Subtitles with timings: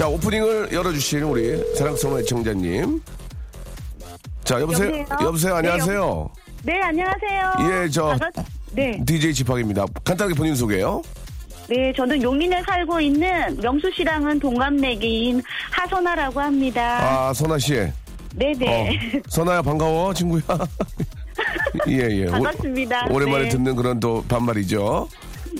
[0.00, 3.02] 자, 오프닝을 열어주신 우리 사랑스러운 애청자님.
[4.44, 4.88] 자, 여보세요?
[4.96, 5.06] 여보세요?
[5.26, 5.54] 여보세요?
[5.56, 6.30] 안녕하세요?
[6.62, 7.52] 네, 안녕하세요.
[7.84, 9.84] 예, 저- 반갑- 네, DJ 지팍입니다.
[10.02, 11.02] 간단하게 본인 소개요.
[11.68, 17.28] 네, 저는 용인에 살고 있는 명수 씨랑은 동갑내기인 하선아라고 합니다.
[17.28, 17.74] 아, 선아 씨.
[18.36, 18.88] 네, 네.
[19.18, 20.40] 어, 선아야 반가워, 친구야.
[21.88, 22.26] 예, 예.
[22.26, 23.08] 오- 반갑습니다.
[23.10, 23.48] 오 랜만에 네.
[23.50, 25.06] 듣는 그런 또 반말이죠.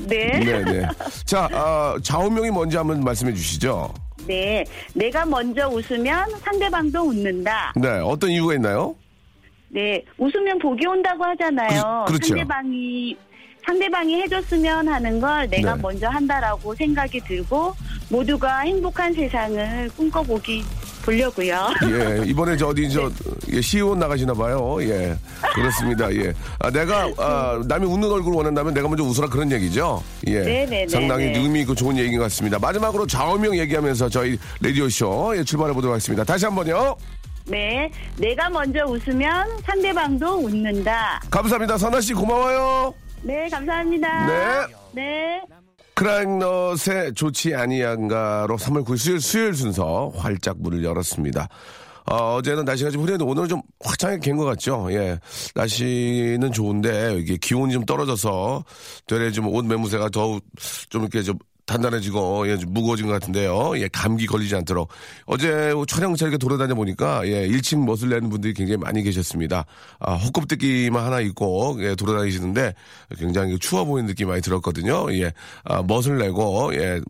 [0.06, 0.38] 네.
[0.38, 0.88] 네, 네.
[1.26, 3.92] 자, 아, 좌우명이 뭔지 한번 말씀해 주시죠.
[4.26, 4.64] 네.
[4.94, 7.72] 내가 먼저 웃으면 상대방도 웃는다.
[7.76, 8.94] 네, 어떤 이유가 있나요?
[9.68, 10.02] 네.
[10.18, 12.04] 웃으면 복이 온다고 하잖아요.
[12.06, 12.28] 그- 그렇죠.
[12.28, 13.16] 상대방이
[13.64, 15.82] 상대방이 해줬으면 하는 걸 내가 네.
[15.82, 17.72] 먼저 한다라고 생각이 들고
[18.10, 20.62] 모두가 행복한 세상을 꿈꿔보기
[21.02, 21.68] 보려고요.
[21.84, 23.10] 예, 이번에 저 어디 저
[23.52, 24.76] 예, 시의원 나가시나 봐요.
[24.82, 25.16] 예,
[25.54, 26.12] 그렇습니다.
[26.14, 30.02] 예, 아, 내가 아, 남이 웃는 얼굴 원한다면 내가 먼저 웃으라 그런 얘기죠.
[30.26, 30.88] 예, 네네네.
[30.88, 32.58] 상당히 의미 있고 좋은 얘기인 것 같습니다.
[32.58, 36.24] 마지막으로 좌우명 얘기하면서 저희 라디오 쇼 예, 출발해 보도록 하겠습니다.
[36.24, 36.96] 다시 한번요.
[37.46, 37.90] 네.
[38.16, 41.20] 내가 먼저 웃으면 상대방도 웃는다.
[41.30, 41.78] 감사합니다.
[41.78, 42.94] 선아 씨 고마워요.
[43.22, 44.26] 네, 감사합니다.
[44.26, 44.74] 네.
[44.92, 45.42] 네.
[46.00, 51.46] 크라잉넛의 좋지 아니한가로 3월 9일 수요일, 수요일 순서 활짝 문을 열었습니다.
[52.06, 54.88] 어, 어제는 날씨가 좀 흐렸는데 오늘은 좀 화창하게 갠것 같죠.
[54.92, 55.18] 예.
[55.54, 58.64] 날씨는 좋은데 이게 기온이 좀 떨어져서
[59.06, 60.42] 되레 좀옷 매무새가 더욱
[60.88, 61.38] 좀 이렇게 좀
[61.70, 63.78] 단단해지고 예, 좀 무거워진 것 같은데요.
[63.78, 64.88] 예, 감기 걸리지 않도록
[65.26, 69.64] 어제 촬영차 이렇게 돌아다녀 보니까 예, 1침 멋을 내는 분들이 굉장히 많이 계셨습니다.
[70.00, 72.74] 아, 헛껍데기만 하나 입고 예, 돌아다니시는데
[73.18, 75.06] 굉장히 추워 보이는 느낌이 많이 들었거든요.
[75.12, 75.32] 예,
[75.62, 77.00] 아, 멋을 내고 예,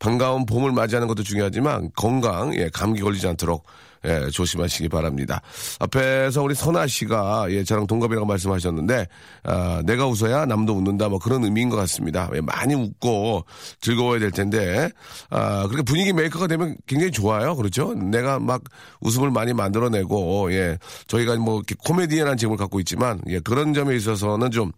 [0.00, 3.64] 반가운 봄을 맞이하는 것도 중요하지만 건강, 예, 감기 걸리지 않도록
[4.04, 5.40] 예, 조심하시기 바랍니다.
[5.80, 9.06] 앞에서 우리 선아 씨가 예, 저랑 동갑이라고 말씀하셨는데
[9.44, 12.30] 아, 내가 웃어야 남도 웃는다 뭐 그런 의미인 것 같습니다.
[12.34, 13.44] 예, 많이 웃고
[13.80, 14.90] 즐거워야 될 텐데
[15.30, 17.56] 아, 그렇게 분위기 메이커가 되면 굉장히 좋아요.
[17.56, 17.94] 그렇죠?
[17.94, 18.62] 내가 막
[19.00, 24.72] 웃음을 많이 만들어내고 예, 저희가 뭐 코미디언한 직업을 갖고 있지만 예, 그런 점에 있어서는 좀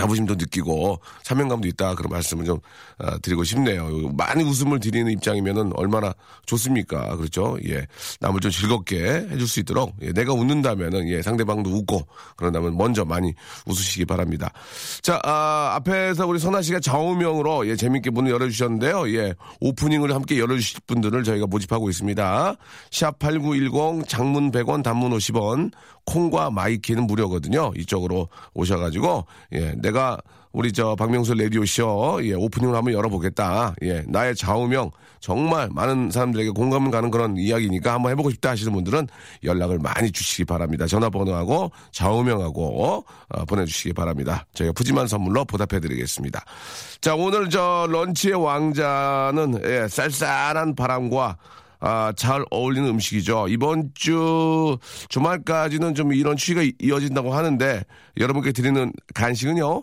[0.00, 2.58] 자부심도 느끼고 사명감도 있다 그런 말씀을 좀
[2.98, 4.10] 어, 드리고 싶네요.
[4.16, 6.14] 많이 웃음을 드리는 입장이면은 얼마나
[6.46, 7.16] 좋습니까?
[7.16, 7.58] 그렇죠?
[7.68, 7.86] 예,
[8.20, 8.98] 남을 좀 즐겁게
[9.30, 12.06] 해줄 수 있도록 예, 내가 웃는다면은 예, 상대방도 웃고
[12.36, 13.34] 그런다면 먼저 많이
[13.66, 14.52] 웃으시기 바랍니다.
[15.02, 19.14] 자, 아, 앞에서 우리 선아 씨가 좌우명으로 예, 재밌게 문을 열어주셨는데요.
[19.14, 22.54] 예, 오프닝을 함께 열어주실 분들을 저희가 모집하고 있습니다.
[22.90, 25.72] 샵 #8910 장문 100원, 단문 50원,
[26.06, 27.72] 콩과 마이케이는 무료거든요.
[27.76, 30.18] 이쪽으로 오셔가지고 예, 내가
[30.52, 33.74] 우리 저 박명수 라디오 쇼 예, 오프닝을 한번 열어보겠다.
[33.82, 34.90] 예, 나의 좌우명
[35.20, 39.06] 정말 많은 사람들에게 공감 가는 그런 이야기니까 한번 해보고 싶다 하시는 분들은
[39.44, 40.86] 연락을 많이 주시기 바랍니다.
[40.86, 44.46] 전화번호하고 좌우명하고 어, 보내주시기 바랍니다.
[44.54, 46.44] 저희가 푸짐한 선물로 보답해드리겠습니다.
[47.00, 51.36] 자, 오늘 저 런치의 왕자는 예, 쌀쌀한 바람과
[51.80, 53.48] 아, 잘 어울리는 음식이죠.
[53.48, 54.76] 이번 주
[55.08, 57.82] 주말까지는 좀 이런 추위가 이- 이어진다고 하는데
[58.18, 59.82] 여러분께 드리는 간식은요.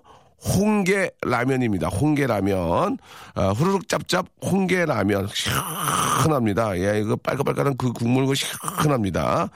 [0.56, 1.88] 홍게 라면입니다.
[1.88, 2.98] 홍게 라면.
[3.34, 5.28] 아, 후루룩 짭짭 홍게 라면.
[5.34, 6.78] 시원합니다.
[6.78, 9.50] 예, 이거 빨갛빨갛한 그 국물 그 시원합니다.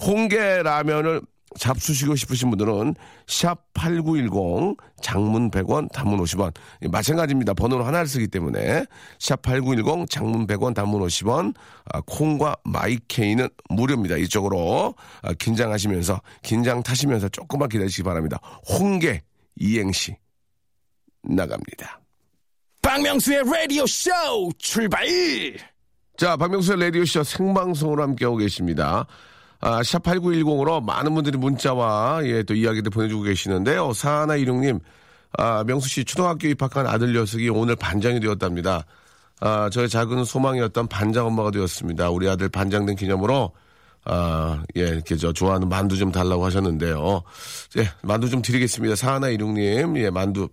[0.00, 1.22] 홍게 라면을
[1.58, 2.94] 잡수시고 싶으신 분들은
[3.26, 7.54] 샵 8910 장문 100원 단문 50원 예, 마찬가지입니다.
[7.54, 8.84] 번호는 하나를 쓰기 때문에
[9.18, 11.54] 샵 8910 장문 100원 단문 50원
[11.92, 14.16] 아, 콩과 마이케이는 무료입니다.
[14.16, 18.38] 이쪽으로 아, 긴장하시면서 긴장 타시면서 조금만 기다리시기 바랍니다.
[18.68, 19.22] 홍게
[19.56, 20.16] 이행시
[21.22, 22.00] 나갑니다.
[22.82, 24.10] 박명수의 라디오 쇼
[24.58, 25.06] 출발!
[26.16, 29.06] 자, 박명수의 라디오 쇼 생방송으로 함께하고 계십니다.
[29.60, 33.92] 아, 샵 8910으로 많은 분들이 문자와, 예, 또 이야기들 보내주고 계시는데요.
[33.92, 34.78] 사하나 이룡님,
[35.36, 38.84] 아, 명수 씨 초등학교 입학한 아들 녀석이 오늘 반장이 되었답니다.
[39.40, 42.10] 아, 저의 작은 소망이었던 반장 엄마가 되었습니다.
[42.10, 43.52] 우리 아들 반장된 기념으로
[44.04, 47.22] 아, 예, 이렇게 저 좋아하는 만두 좀 달라고 하셨는데요.
[47.78, 48.96] 예, 만두 좀 드리겠습니다.
[48.96, 50.48] 사하나 이륙님, 예, 만두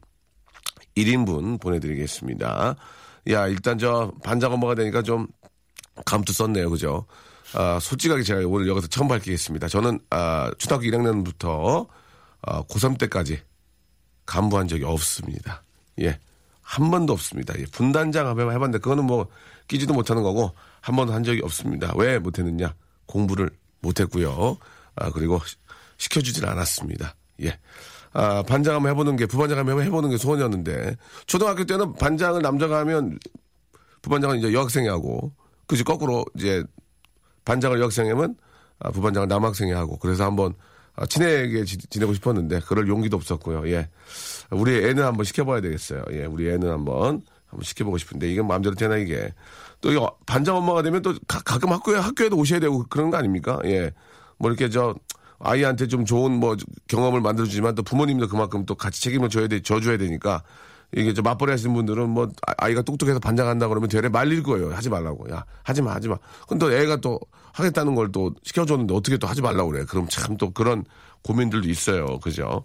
[0.98, 2.76] 1인분 보내드리겠습니다.
[3.30, 5.28] 야, 일단 저 반장 엄마가 되니까 좀
[6.06, 6.70] 감도 썼네요.
[6.70, 7.06] 그죠?
[7.56, 9.70] 아, 솔직하게 제가 오늘 여기서 처음 밝히겠습니다.
[9.70, 11.88] 저는, 아, 초등학교 1학년부터,
[12.42, 13.40] 아, 고3 때까지
[14.26, 15.64] 간부한 적이 없습니다.
[16.02, 16.20] 예.
[16.62, 17.54] 한 번도 없습니다.
[17.58, 17.66] 예.
[17.72, 19.28] 분단장 한번 해봤는데, 그거는 뭐,
[19.70, 21.94] 끼지도 못하는 거고, 한 번도 한 적이 없습니다.
[21.96, 22.74] 왜 못했느냐?
[23.06, 23.50] 공부를
[23.80, 24.58] 못했고요.
[24.96, 25.56] 아, 그리고 시-
[25.98, 27.16] 시켜주질 않았습니다.
[27.44, 27.58] 예.
[28.12, 33.18] 아, 반장 한번 해보는 게, 부반장 한번 해보는 게 소원이었는데, 초등학교 때는 반장을 남자가 하면,
[34.02, 35.32] 부반장은 이제 여학생이 하고,
[35.68, 36.64] 그지 거꾸로 이제
[37.46, 38.36] 반장을 여학생이 하면,
[38.80, 40.54] 아, 부반장을 남학생이 하고, 그래서 한번
[40.96, 43.70] 아, 친하게 지, 지내고 싶었는데, 그럴 용기도 없었고요.
[43.70, 43.90] 예.
[44.52, 46.04] 우리 애는 한번 시켜봐야 되겠어요.
[46.12, 49.34] 예, 우리 애는 한번, 한번 시켜보고 싶은데, 이게 마음대로 되나, 이게.
[49.82, 53.60] 또, 이거 반장 엄마가 되면 또 가, 끔 학교에, 학교에도 오셔야 되고 그런 거 아닙니까?
[53.66, 53.92] 예.
[54.38, 54.96] 뭐 이렇게 저,
[55.40, 56.56] 아이한테 좀 좋은 뭐
[56.88, 60.44] 경험을 만들어주지만 또 부모님도 그만큼 또 같이 책임을 져야 돼, 져줘야 되니까
[60.94, 64.74] 이게 저 맞벌이 하시는 분들은 뭐 아- 아이가 똑똑해서 반장한다 그러면 되레 말릴 거예요.
[64.74, 65.30] 하지 말라고.
[65.32, 66.18] 야, 하지 마, 하지 마.
[66.48, 67.20] 근데 또 애가 또
[67.54, 69.86] 하겠다는 걸 또 시켜줬는데 어떻게 또 하지 말라고 그래.
[69.86, 70.86] 그럼 참 또 그런
[71.24, 72.20] 고민들도 있어요.
[72.20, 72.64] 그죠?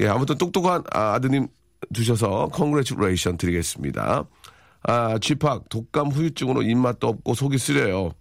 [0.00, 1.48] 예, 아무튼 똑똑한 아, 아드님
[1.94, 4.24] 두셔서 congratulation 드리겠습니다.
[4.82, 8.12] 아, G-Park, 독감 후유증으로 입맛도 없고 속이 쓰려요.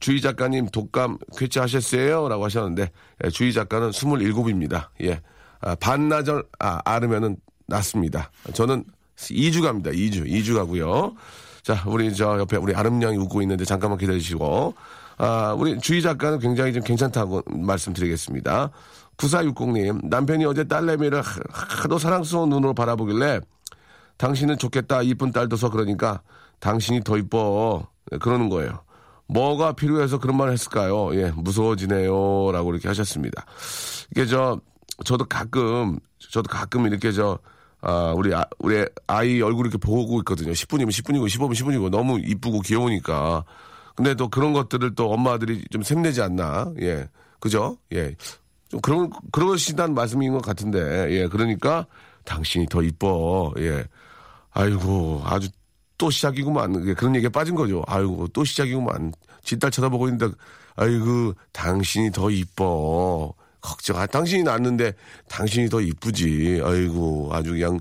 [0.00, 2.28] 주희 작가님 독감 쾌차하셨어요?
[2.28, 2.90] 라고 하셨는데,
[3.24, 4.88] 예, 주희 작가는 27입니다.
[5.02, 5.20] 예.
[5.60, 8.30] 아, 반나절, 아, 앓으면은 낫습니다.
[8.52, 8.84] 저는
[9.16, 9.90] 2주 갑니다.
[9.90, 10.26] 2주.
[10.26, 11.14] 2주 가고요.
[11.62, 14.74] 자, 우리 저 옆에 우리 아름양이 웃고 있는데 잠깐만 기다리시고,
[15.16, 18.70] 아, 우리 주희 작가는 굉장히 좀 괜찮다고 말씀드리겠습니다.
[19.16, 23.40] 9460님, 남편이 어제 딸내미를 하- 하도 사랑스러운 눈으로 바라보길래
[24.16, 25.02] 당신은 좋겠다.
[25.02, 26.20] 이쁜 딸 둬서 그러니까
[26.60, 27.86] 당신이 더 이뻐.
[28.10, 28.80] 네, 그러는 거예요.
[29.28, 31.14] 뭐가 필요해서 그런 말을 했을까요?
[31.16, 32.50] 예, 무서워지네요.
[32.52, 33.46] 라고 이렇게 하셨습니다.
[34.10, 34.60] 이게 저,
[35.04, 35.98] 저도 가끔,
[36.30, 37.38] 저도 가끔 이렇게 저,
[37.86, 40.52] 아, 우리, 아, 우리 아이 얼굴 이렇게 보고 있거든요.
[40.52, 43.44] 10분이면 10분이고 15분 10분이고 너무 이쁘고 귀여우니까.
[43.94, 46.72] 근데 또 그런 것들을 또 엄마들이 좀 샘내지 않나.
[46.80, 47.08] 예.
[47.40, 47.76] 그죠?
[47.92, 48.16] 예.
[48.70, 50.78] 좀 그런, 그러시다는 말씀인 것 같은데.
[51.10, 51.28] 예.
[51.28, 51.86] 그러니까
[52.24, 53.52] 당신이 더 이뻐.
[53.58, 53.84] 예.
[54.52, 55.48] 아이고, 아주
[55.98, 56.88] 또 시작이구만.
[56.88, 57.84] 예, 그런 얘기에 빠진 거죠.
[57.86, 59.12] 아이고, 또 시작이구만.
[59.42, 60.34] 지 딸 쳐다보고 있는데,
[60.76, 63.34] 아이고, 당신이 더 이뻐.
[63.64, 64.92] 걱정, 아, 당신이 낫는데,
[65.28, 66.60] 당신이 더 이쁘지.
[66.62, 67.80] 아이고, 아주 그냥,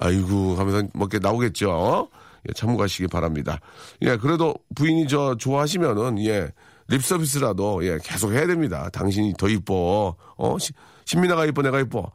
[0.00, 2.08] 아이고, 하면서 뭐 이렇게 나오겠죠.
[2.48, 3.60] 예, 참고하시기 바랍니다.
[4.02, 6.50] 예, 그래도 부인이 저 좋아하시면은, 예,
[6.88, 8.88] 립 서비스라도, 예, 계속 해야 됩니다.
[8.92, 10.16] 당신이 더 이뻐.
[10.36, 10.72] 어, 시-
[11.04, 12.10] 신민아가 이뻐, 내가 이뻐.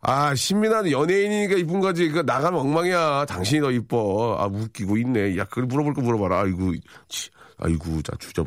[0.00, 2.08] 아, 신민아는 연예인이니까 이쁜 거지.
[2.08, 3.26] 그 나가면 엉망이야.
[3.26, 4.36] 당신이 더 이뻐.
[4.40, 5.36] 아, 웃기고 있네.
[5.36, 6.40] 야, 그걸 물어볼 거 물어봐라.
[6.42, 6.72] 아이고,
[7.08, 7.28] 치,
[7.58, 8.46] 아이고, 자, 주저,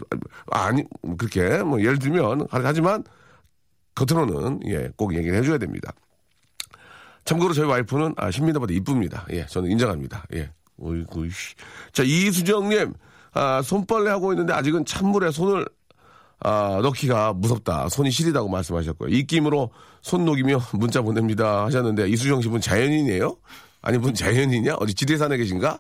[0.50, 0.84] 아니,
[1.20, 3.04] 그렇게, 뭐, 예를 들면, 하지만,
[3.96, 5.94] 겉으로는, 예, 꼭 얘기를 해줘야 됩니다.
[7.26, 9.26] 참고로 저희 와이프는, 아, 신민아보다 이쁩니다.
[9.32, 10.26] 예, 저는 인정합니다.
[10.34, 10.52] 예.
[10.82, 11.56] 어이구, 씨.
[11.92, 12.94] 자, 이수정님,
[13.34, 15.66] 아, 손빨래 하고 있는데 아직은 찬물에 손을
[16.44, 17.90] 아, 넣기가 무섭다.
[17.90, 19.10] 손이 시리다고 말씀하셨고요.
[19.10, 19.70] 입김으로
[20.02, 21.66] 손 녹이며 문자 보냅니다.
[21.66, 23.38] 하셨는데, 이수정 씨분 자연인이에요?
[23.84, 24.78] 아니, 분 자연인이냐?
[24.80, 25.78] 어디 지대산에 계신가?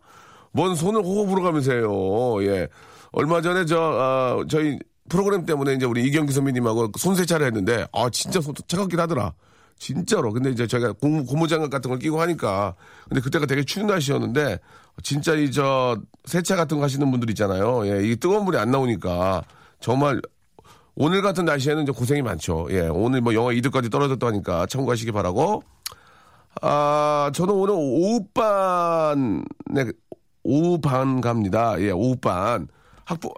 [0.51, 2.43] 뭔 손을 호호 불어가면서요.
[2.45, 2.67] 예.
[3.11, 4.77] 얼마 전에 저, 아, 저희
[5.09, 9.33] 프로그램 때문에 이제 우리 이경기 선배님하고 손 세차를 했는데, 아, 진짜 손 차갑긴 하더라.
[9.77, 10.31] 진짜로.
[10.31, 12.75] 근데 이제 저희가 고무, 고무장갑 같은 걸 끼고 하니까.
[13.09, 14.59] 근데 그때가 되게 추운 날씨였는데,
[15.03, 17.87] 진짜 이 저, 세차 같은 거 하시는 분들 있잖아요.
[17.87, 19.43] 예, 이게 뜨거운 물이 안 나오니까.
[19.79, 20.21] 정말
[20.95, 22.67] 오늘 같은 날씨에는 좀 고생이 많죠.
[22.69, 25.63] 예, 오늘 뭐 영하 2도까지 떨어졌다니까 참고하시기 바라고.
[26.61, 29.85] 아, 저는 오늘 오후반, 네,
[30.43, 31.79] 오후반 갑니다.
[31.79, 32.67] 예, 오후반.
[33.05, 33.33] 학부,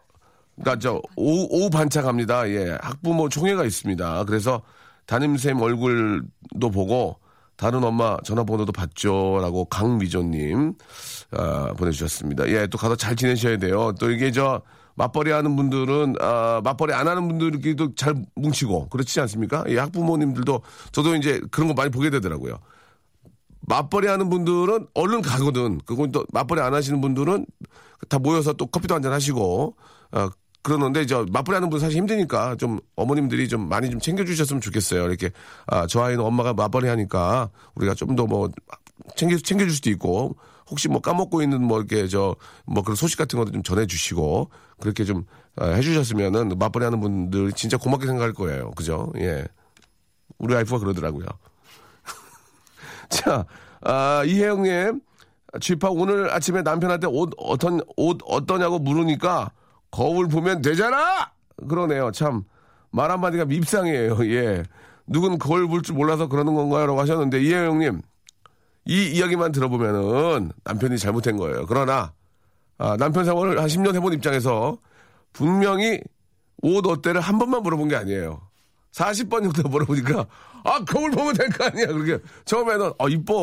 [0.56, 2.48] 그니까 저, 오후, 오후 반차 갑니다.
[2.50, 4.26] 예, 학부모 총회가 있습니다.
[4.26, 4.62] 그래서
[5.06, 7.20] 담임쌤 얼굴도 보고,
[7.56, 9.40] 다른 엄마 전화번호도 받죠.
[9.42, 10.74] 라고 강미조님,
[11.32, 12.48] 아, 보내주셨습니다.
[12.50, 13.94] 예, 또 가서 잘 지내셔야 돼요.
[14.00, 14.62] 또 이게 저,
[14.96, 19.64] 맞벌이 하는 분들은, 아, 맞벌이 안 하는 분들끼리도 잘 뭉치고, 그렇지 않습니까?
[19.68, 22.60] 예, 학부모님들도, 저도 이제 그런 거 많이 보게 되더라고요.
[23.62, 25.80] 맞벌이 하는 분들은 얼른 가거든.
[25.86, 27.46] 그건 또 맞벌이 안 하시는 분들은
[28.10, 29.76] 다 모여서 또 커피도 한잔 하시고,
[30.12, 30.30] 어,
[30.63, 35.03] 그러는데 저 맞벌이 하는 분 사실 힘드니까 좀 어머님들이 좀 많이 좀 챙겨주셨으면 좋겠어요.
[35.05, 35.29] 이렇게
[35.67, 38.50] 아, 저 아이는 엄마가 맞벌이 하니까 우리가 좀 더 뭐
[39.17, 40.38] 챙겨 챙겨줄 수도 있고
[40.70, 45.03] 혹시 뭐 까먹고 있는 뭐 이렇게 저 뭐 그런 소식 같은 것도 좀 전해주시고 그렇게
[45.03, 45.25] 좀
[45.58, 48.72] 아, 해주셨으면은 맞벌이 하는 분들 진짜 고맙게 생각할 거예요.
[48.72, 49.12] 그죠?
[49.17, 49.43] 예.
[50.39, 51.25] 우리 와이프가 그러더라고요.
[53.10, 53.46] 자,
[53.82, 55.01] 아, 이혜영님,
[55.60, 59.51] 쥐파 오늘 아침에 남편한테 옷 어떤 옷 어떠냐고 물으니까
[59.94, 61.32] 거울 보면 되잖아.
[61.68, 62.12] 그러네요.
[62.12, 62.44] 참
[62.94, 64.18] 말 한마디가 밉상이에요.
[64.34, 64.64] 예.
[65.08, 68.02] 누군 거울 볼 줄 몰라서 그러는 건가요?라고 하셨는데 이혜영님
[68.86, 71.66] 이 이야기만 들어보면은 남편이 잘못한 거예요.
[71.66, 72.14] 그러나
[72.78, 74.78] 아, 남편 생활을 한 10년 해본 입장에서
[75.34, 76.00] 분명히
[76.62, 78.42] 옷 어때를 한 번만 물어본 게 아니에요.
[78.94, 80.26] 40번 정도 물어보니까
[80.66, 81.88] 아 거울 보면 될 거 아니야.
[81.88, 83.34] 그렇게 처음에는 어 이뻐,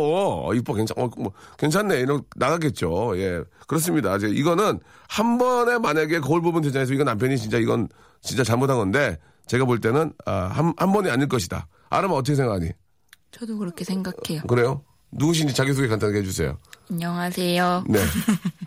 [0.46, 3.18] 어, 이뻐 괜찮, 어, 뭐 괜찮네 이런 나가겠죠.
[3.18, 4.16] 예 그렇습니다.
[4.16, 4.78] 이제 이거는
[5.08, 6.92] 한 번에 만약에 거울 보면 되잖아요.
[6.92, 7.88] 이건 남편이 진짜 이건
[8.22, 11.66] 진짜 잘못한 건데 제가 볼 때는 아, 한, 한 번이 아닐 것이다.
[11.90, 12.70] 아름은 어떻게 생각하니?
[13.32, 14.42] 저도 그렇게 생각해요.
[14.46, 14.84] 그래요?
[15.12, 16.56] 누구신지 자기소개 간단하게 해주세요.
[16.90, 17.84] 안녕하세요.
[17.88, 17.98] 네.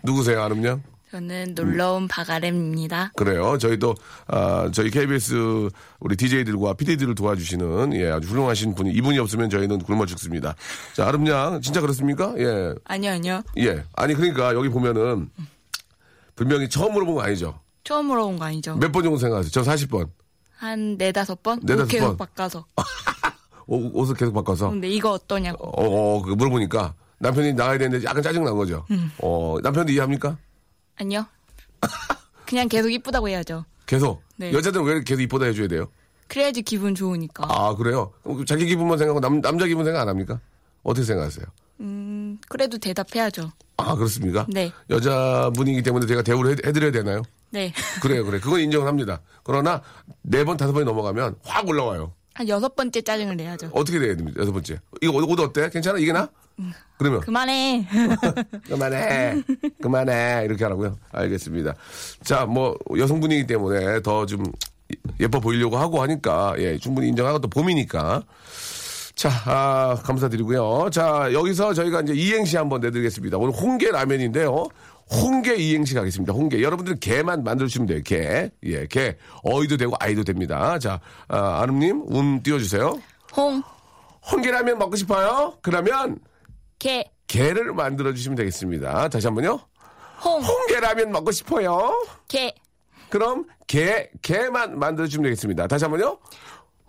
[0.02, 0.82] 누구세요, 아름양?
[1.18, 3.12] 저는 놀러온 박아렘입니다.
[3.14, 3.56] 그래요.
[3.56, 3.94] 저희도
[4.26, 5.68] 아, 저희 KBS
[6.00, 10.56] 우리 DJ들과 PD들을 도와주시는 예, 아주 훌륭하신 분이 이분이 없으면 저희는 굶어 죽습니다.
[10.92, 12.34] 자, 아름양 진짜 그렇습니까?
[12.38, 12.74] 예.
[12.84, 13.42] 아니요, 아니요.
[13.58, 13.84] 예.
[13.94, 15.30] 아니 그러니까 여기 보면은
[16.34, 17.60] 분명히 처음 물어본 거 아니죠?
[17.84, 18.74] 처음 물어본 거 아니죠?
[18.74, 19.50] 몇 번 정도 생각하세요?
[19.52, 20.08] 저 40번.
[20.56, 21.60] 한 네다섯 번?
[21.62, 22.16] 네다섯 옷 계속 번.
[22.16, 22.66] 바꿔서.
[23.68, 25.64] 옷, 옷을 계속 바꿔서 근데 이거 어떠냐고.
[25.68, 28.84] 어, 어, 그 물어보니까 남편이 나가야 되는데 약간 짜증 난 거죠.
[29.18, 30.36] 어, 남편도 이해합니까?
[30.96, 31.26] 아니요.
[32.46, 33.64] 그냥 계속 이쁘다고 해야죠.
[33.86, 34.22] 계속.
[34.36, 34.52] 네.
[34.52, 35.88] 여자들은 왜 계속 이쁘다 해줘야 돼요?
[36.28, 37.44] 그래야지 기분 좋으니까.
[37.48, 38.12] 아, 그래요?
[38.46, 40.40] 자기 기분만 생각하고 남, 남자 기분 생각 안 합니까?
[40.82, 41.46] 어떻게 생각하세요?
[41.80, 43.52] 음, 그래도 대답해야죠.
[43.76, 44.46] 아, 그렇습니까?
[44.48, 44.72] 네.
[44.90, 47.22] 여자분이기 때문에 제가 대우를 해, 해드려야 되나요?
[47.50, 47.72] 네.
[48.00, 48.40] 그래요, 그래.
[48.40, 49.20] 그건 인정을 합니다.
[49.42, 49.82] 그러나
[50.22, 52.12] 네 번, 다섯 번이 넘어가면 확 올라와요.
[52.34, 53.70] 한 여섯 번째 짜증을 내야죠.
[53.72, 54.40] 어떻게 돼야 됩니까?
[54.40, 54.78] 여섯 번째.
[55.00, 55.70] 이거 옷, 옷 어때?
[55.70, 55.98] 괜찮아?
[55.98, 56.28] 이게 나?
[56.98, 57.86] 그러면 그만해.
[58.68, 59.42] 그만해.
[59.80, 60.42] 그만해.
[60.44, 60.96] 이렇게 하라고요.
[61.12, 61.74] 알겠습니다.
[62.22, 64.44] 자, 뭐 여성분이기 때문에 더 좀
[65.20, 68.22] 예뻐 보이려고 하고 하니까 예, 충분히 인정하고 또 봄이니까.
[69.14, 70.90] 자, 아, 감사드리고요.
[70.90, 73.38] 자, 여기서 저희가 이제 이행시 한번 내드리겠습니다.
[73.38, 74.66] 오늘 홍게 라면인데요.
[75.10, 76.32] 홍게 이행시 가겠습니다.
[76.32, 76.62] 홍게.
[76.62, 78.02] 여러분들은 게만 만들어주시면 돼요.
[78.04, 78.50] 게.
[78.64, 79.18] 예, 게.
[79.44, 80.78] 어이도 되고 아이도 됩니다.
[80.78, 82.98] 자, 아, 아름님, 운 띄워주세요.
[83.36, 83.62] 홍,
[84.30, 85.58] 홍게라면 먹고 싶어요?
[85.62, 86.18] 그러면
[86.78, 89.08] 개, 게를 만들어주시면 되겠습니다.
[89.08, 89.60] 다시 한 번요.
[90.24, 92.06] 홍, 홍게라면 먹고 싶어요.
[92.28, 92.54] 개,
[93.10, 95.66] 그럼 게 게만 만들어주시면 되겠습니다.
[95.66, 96.18] 다시 한 번요.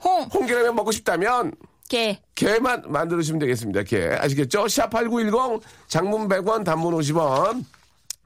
[0.03, 1.51] 홍, 홍게라면 먹고 싶다면
[1.89, 2.19] 개.
[2.36, 3.84] 게만 만들어주시면 되겠습니다.
[3.84, 4.65] 게 아시겠죠?
[4.65, 7.63] 샵8910 장문 100원 단문 50원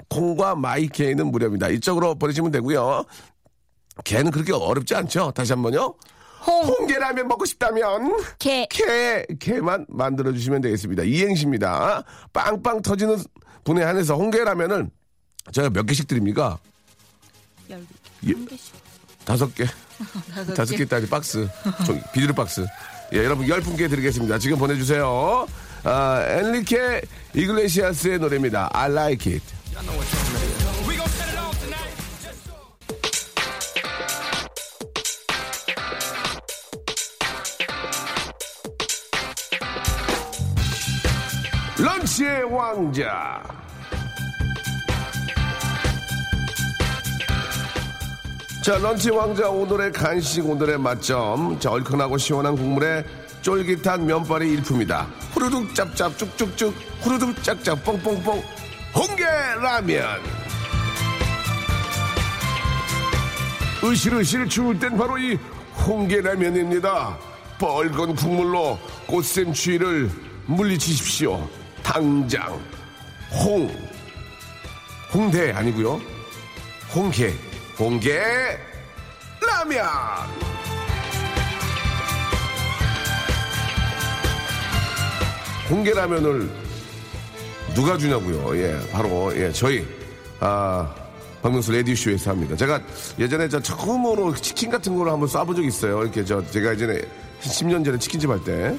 [0.10, 1.70] 콩과 마이케이는 무료입니다.
[1.70, 3.06] 이쪽으로 보내시면 되고요.
[4.04, 5.32] 게는 그렇게 어렵지 않죠?
[5.32, 5.96] 다시 한번요.
[6.46, 8.66] 홍, 홍게라면 먹고 싶다면 개.
[8.70, 11.04] 게, 게만 만들어 주시면 되겠습니다.
[11.04, 12.04] 이행시입니다.
[12.32, 13.18] 빵빵 터지는
[13.63, 14.89] 분에 한해서 홍게라면을
[15.51, 16.58] 제가 몇 개씩 드립니까?
[17.70, 17.86] 열
[18.28, 18.34] 예.
[18.34, 18.74] 한 개씩.
[19.25, 19.66] 다섯 개.
[20.56, 20.78] 다섯, 개.
[20.78, 21.48] 개 따지 박스.
[21.86, 22.66] 저 비닐 박스.
[23.13, 24.39] 예, 여러분 열 분께 드리겠습니다.
[24.39, 25.46] 지금 보내 주세요.
[25.84, 27.01] 아, 엔리케
[27.34, 28.70] 이글레시아스의 노래입니다.
[28.74, 29.59] I like it.
[41.78, 43.42] 런치의 왕자.
[48.64, 51.60] 자, 런치 왕자 오늘의 간식 오늘의 맛점.
[51.60, 53.06] 자, 얼큰하고 시원한 국물에
[53.42, 55.08] 쫄깃한 면발이 일품이다.
[55.34, 58.59] 후루룩 짭짭 쭉쭉쭉 후루룩 짝짝 뽕뽕뽕
[58.96, 60.22] 홍게 라면.
[63.84, 65.38] 으실으실 추울 땐 바로 이
[65.86, 67.17] 홍게 라면입니다.
[67.60, 70.10] 뻘건 국물로 꽃샘 추위를
[70.46, 71.50] 물리치십시오.
[71.84, 72.60] 당장
[73.31, 73.69] 홍
[75.13, 76.00] 홍대 아니고요.
[76.93, 77.34] 홍게,
[77.77, 78.22] 홍게,
[79.41, 79.86] 라면.
[85.69, 86.69] 홍게 라면을
[87.74, 88.58] 누가 주냐고요?
[88.58, 89.86] 예, 바로 예 저희
[90.40, 90.94] 아
[91.42, 92.56] 박명수 레디쇼에서 합니다.
[92.56, 92.82] 제가
[93.18, 96.02] 예전에 저 처음으로 치킨 같은 거를 한번 쏴본 적이 있어요.
[96.04, 97.02] 이렇게 저 제가 예전에
[97.42, 98.78] 10년 전에 치킨집 할 때.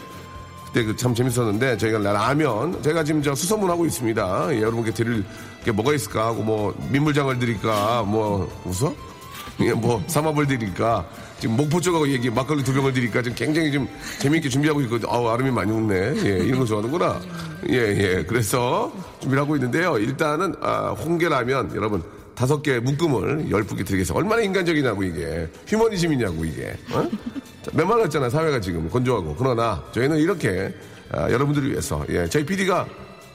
[0.66, 4.48] 그때 그 참 재밌었는데 저희가 라면 제가 지금 저 수소문 하고 있습니다.
[4.54, 5.24] 예, 여러분께 드릴
[5.64, 8.94] 게 뭐가 있을까 하고 뭐 민물장을 드릴까 뭐 웃어?
[9.60, 11.06] 예, 뭐 삼합을 드릴까
[11.38, 15.10] 지금 목포 쪽하고 얘기 막걸리 두 병을 드릴까 지금 굉장히 좀 재미있게 준비하고 있거든요.
[15.12, 15.94] 아우 아름이 많이 웃네.
[16.24, 17.20] 예, 이런 거 좋아하는구나.
[17.70, 18.24] 예, 예.
[18.26, 19.98] 그래서 준비를 하고 있는데요.
[19.98, 22.02] 일단은 아, 홍게라면 여러분
[22.34, 24.18] 다섯 개 묶음을 열 분께 드리겠습니다.
[24.18, 26.74] 얼마나 인간적이냐고 이게 휴머니즘이냐고 이게.
[26.92, 27.08] 어?
[27.62, 30.74] 자, 메말랐잖아 사회가 지금 건조하고 그러나 저희는 이렇게
[31.12, 32.86] 아, 여러분들을 위해서 예, 저희 PD가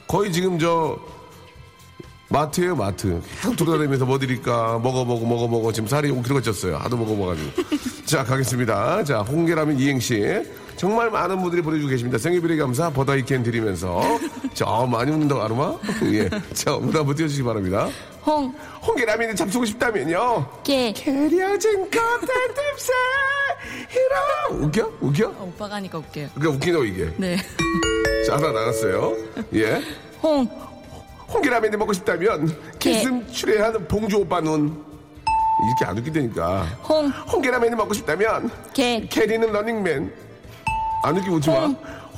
[0.06, 0.98] 거의 지금 저
[2.28, 6.96] 마트예요 마트 계속 돌아다니면서 뭐 드릴까 먹어 먹어 먹어 먹어 지금 살이 5kg 쪘어요 하도
[6.96, 7.62] 먹어 먹어가지고
[8.04, 10.42] 자 가겠습니다 자 홍게라면 이행시
[10.76, 12.18] 정말 많은 분들이 보내주고 계십니다.
[12.18, 14.02] 생일비리 감사 버다이캔 드리면서.
[14.52, 15.74] 자, 많이 웃는다고 아르마?
[16.12, 16.28] 예.
[16.52, 17.88] 자, 오늘 한번 띄워주시기 바랍니다.
[18.26, 18.54] 홍,
[18.86, 20.46] 홍계라면이 잡수고 싶다면요.
[20.62, 20.92] 게.
[20.92, 22.92] 게리어진 컨텐츠
[23.88, 24.92] 히로 웃겨?
[25.00, 25.28] 웃겨?
[25.38, 26.28] 아, 오빠가 하니까 웃겨요.
[26.34, 27.10] 그러니까 웃기네요 이게.
[27.16, 27.36] 네.
[28.26, 29.16] 자 하나 나갔어요.
[29.54, 29.80] 예.
[30.22, 30.46] 홍,
[31.32, 34.84] 홍계라면이 먹고 싶다면 기슴 출애하는 봉주 오빠 눈.
[35.66, 36.62] 이렇게 안 웃기다니까.
[36.88, 39.06] 홍, 홍계라면이 먹고 싶다면 게.
[39.08, 40.12] 캐리는 러닝맨.
[41.02, 41.66] 안 웃기고 웃지 마.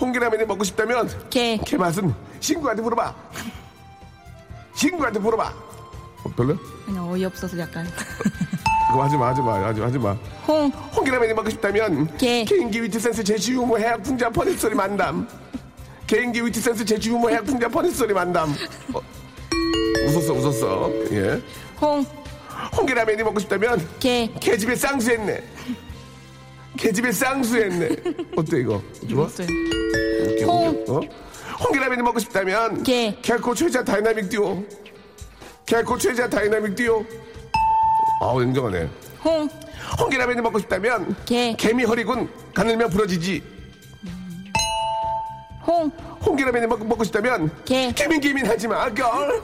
[0.00, 1.56] 홍계라면이 먹고 싶다면 게.
[1.58, 3.14] 개 맛은 친구한테 물어봐.
[4.76, 5.52] 친구한테 물어봐.
[6.24, 6.56] 어, 별로?
[6.84, 7.86] 그냥 어이없어서 약간.
[8.90, 10.12] 그거 하지 마, 하지 마, 하지 마, 하지 마.
[10.46, 12.44] 홍, 홍게라면이 먹고 싶다면 게.
[12.44, 15.28] 개인기 위트 센스 재주 유머 해학 풍자 우스갯소리 만담.
[16.08, 18.48] 개인기 위트센스 재주 유머 해학 풍자 우스갯소리 만담.
[18.94, 19.00] 어,
[20.06, 20.90] 웃었어, 웃었어.
[21.12, 21.40] 예.
[21.78, 22.04] 홍,
[22.74, 24.28] 홍게라면이 먹고 싶다면 게.
[24.40, 25.44] 계집애 쌍수했네.
[26.78, 27.88] 계집애 쌍수했네.
[28.36, 28.82] 어때 이거?
[29.06, 29.28] 좋아?
[30.46, 30.84] 홍.
[30.88, 31.00] 어?
[31.62, 33.14] 홍게라면이 먹고 싶다면 게.
[33.20, 34.64] 개코 최자 다이나믹 듀오.
[35.66, 37.04] 개코 최자 다이나믹 듀오.
[38.22, 38.88] 아우 인정하네.
[39.24, 39.46] 홍,
[40.00, 41.54] 홍계라면이 먹고 싶다면 게.
[41.58, 43.57] 개미 허리군 가늘면 부러지지.
[45.68, 45.90] 홍,
[46.24, 47.92] 홍계라면이 먹, 먹고 싶다면 게.
[47.92, 49.42] 개민 개민 하지 마, 걸.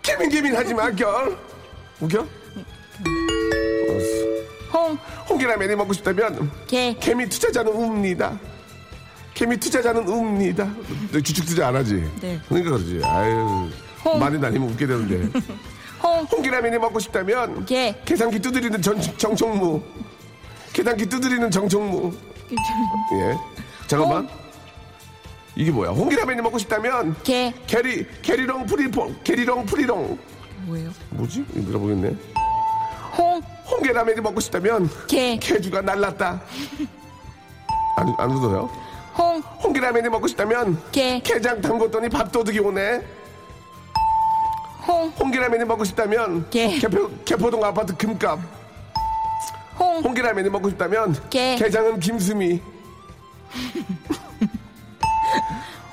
[0.00, 1.36] 개민 하지 마, 걸.
[2.00, 2.24] 웃겨?
[4.72, 4.96] 홍,
[5.28, 6.96] 홍계라면이 먹고 싶다면 게.
[7.00, 8.38] 개미 투자자는 웁니다.
[9.34, 10.72] 개미 투자자는 웁니다.
[11.12, 11.94] 너 주축 투자 안 하지?
[12.20, 12.40] 네.
[12.48, 13.00] 그러니까 그러지.
[13.04, 13.68] 아유.
[14.04, 14.20] 홍.
[14.20, 15.40] 많이 다니면 웃게 되는데.
[16.00, 18.00] 홍, 홍계라면이 먹고 싶다면 게.
[18.04, 19.82] 계산기 두드리는 전, 정청무.
[20.72, 22.12] 계산기 두드리는 정청무.
[22.52, 23.36] 예.
[23.88, 24.28] 잠깐만.
[25.58, 25.90] 이게 뭐야?
[25.90, 27.52] 홍계라면이 먹고 싶다면 게.
[27.66, 30.16] 게리 게리롱 프리퐁 게리롱 프리롱
[30.66, 30.90] 뭐예요?
[31.10, 31.44] 뭐지?
[31.52, 32.14] 이거 들어보겠네.
[33.16, 35.36] 홍, 홍계라면이 먹고 싶다면 게.
[35.36, 36.40] 개주가 날랐다.
[37.96, 38.70] 안, 안 웃어요?
[39.16, 41.18] 홍, 홍계라면이 먹고 싶다면 게.
[41.24, 43.04] 게장 담궜더니 밥도둑이 오네.
[44.86, 46.78] 홍, 홍계라면이 먹고 싶다면 게.
[46.78, 48.38] 개포, 개포동 아파트 금값.
[49.80, 51.56] 홍, 홍계라면이 먹고 싶다면 게.
[51.56, 52.62] 게장은 김수미.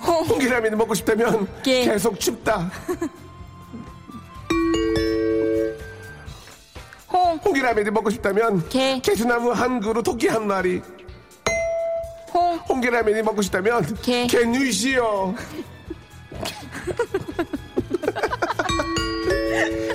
[0.06, 1.86] 홍, 홍계라면이 먹고 싶다면 게.
[1.86, 2.70] 계속 춥다.
[7.12, 9.00] 홍, 홍계라면이 먹고 싶다면 게.
[9.00, 10.82] 개수나무 한 그루 토끼 한 마리.
[12.34, 14.28] 홍, 홍계라면이 먹고 싶다면 게.
[14.28, 15.36] 개누이시여.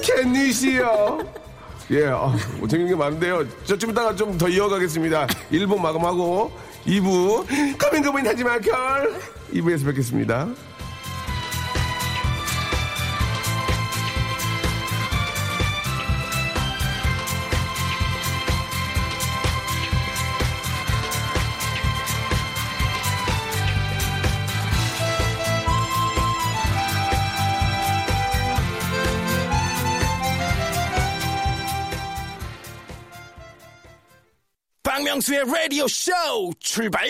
[0.02, 1.18] 개누이시여.
[1.92, 3.44] 예, 어, 뭐 재밌는 게 많은데요.
[3.64, 5.26] 저좀 이따가 좀 더 이어가겠습니다.
[5.50, 6.50] 1부 마감하고
[6.86, 9.14] 2부 커밍 커밍 하지 마, 걸.
[9.52, 10.48] 2부에서 뵙겠습니다.
[35.40, 36.12] 박명수의 라디오 쇼
[36.58, 37.08] 출발!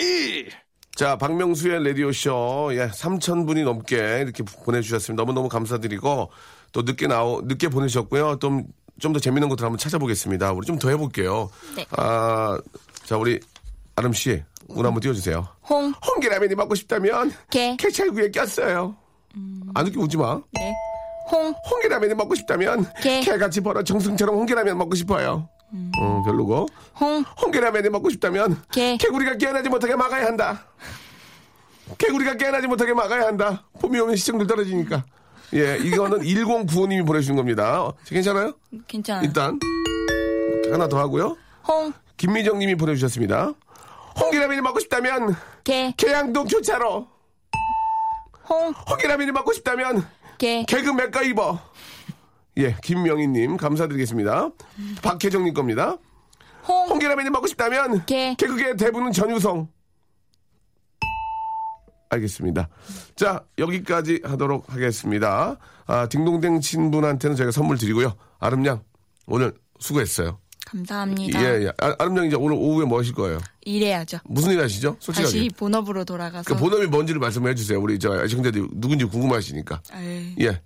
[0.95, 5.21] 자, 박명수의 라디오 쇼, 예, 3,000분이 넘게 이렇게 보내주셨습니다.
[5.21, 6.29] 너무 너무 감사드리고,
[6.71, 8.39] 또 늦게 나오, 늦게 보내주셨고요.
[8.39, 8.63] 좀,
[8.99, 10.53] 좀 더 재밌는 것들 한번 찾아보겠습니다.
[10.53, 11.49] 우리 좀 더 해볼게요.
[11.75, 11.85] 네.
[11.97, 12.57] 아,
[13.03, 13.39] 자, 우리,
[13.95, 15.47] 아름 씨, 운 한번 띄워주세요.
[15.69, 17.75] 홍, 홍계라면이 먹고 싶다면, 게.
[17.77, 18.95] 캐찰구에 꼈어요.
[19.73, 20.39] 안 웃기 웃지 마.
[20.53, 20.73] 네.
[21.31, 23.19] 홍, 홍계라면이 먹고 싶다면, 게.
[23.21, 25.49] 개같이 벌어 정승처럼 홍계라면 먹고 싶어요.
[25.73, 25.91] 음,
[26.25, 26.67] 별로고.
[26.99, 28.97] 홍, 홍계라면이 먹고 싶다면 게.
[28.97, 30.65] 개구리가 깨어나지 못하게 막아야 한다.
[31.97, 33.63] 개구리가 깨어나지 못하게 막아야 한다.
[33.79, 35.03] 봄이 오면 시청률 떨어지니까.
[35.53, 37.83] 예, 이거는 1095님이 보내주신 겁니다.
[37.83, 38.53] 어, 괜찮아요?
[38.87, 39.23] 괜찮아요.
[39.23, 39.59] 일단
[40.71, 41.37] 하나 더 하고요.
[41.67, 43.53] 홍, 김미정 님이 보내주셨습니다.
[44.19, 45.93] 홍계라면이 먹고 싶다면 게.
[45.97, 47.07] 계양동 교차로.
[48.49, 50.05] 홍, 홍계라면이 먹고 싶다면
[50.37, 50.63] 게.
[50.67, 51.59] 개그 맥가이버.
[52.57, 54.49] 예, 김명희님 감사드리겠습니다.
[55.01, 55.97] 박혜정님 겁니다.
[56.67, 58.35] 홍, 홍계라면이 먹고 싶다면 게.
[58.37, 59.67] 개그계 대부는 전유성.
[62.09, 62.67] 알겠습니다.
[63.15, 65.57] 자 여기까지 하도록 하겠습니다.
[65.87, 68.15] 아, 딩동댕 친분한테는 저희가 선물 드리고요.
[68.39, 68.83] 아름양
[69.27, 70.37] 오늘 수고했어요.
[70.65, 71.41] 감사합니다.
[71.41, 71.71] 예, 예.
[71.79, 73.39] 아, 아름양 이제 오늘 오후에 뭐 하실 거예요?
[73.61, 74.19] 일해야죠.
[74.25, 74.97] 무슨 일 하시죠?
[74.99, 75.23] 솔직하게.
[75.23, 76.53] 다시 본업으로 돌아가서.
[76.53, 77.79] 그 본업이 뭔지를 말씀해 주세요.
[77.79, 79.81] 우리 저 시청자들이 누군지 궁금하시니까.
[79.93, 80.61] 에이, 예.